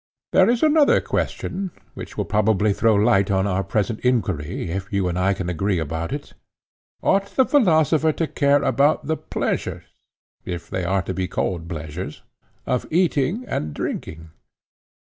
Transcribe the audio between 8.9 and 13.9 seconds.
the pleasures—if they are to be called pleasures—of eating and